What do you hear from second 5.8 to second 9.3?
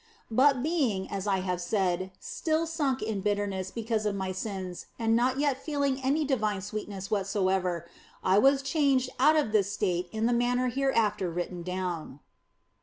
any divine sweetness whatso ever, I was changed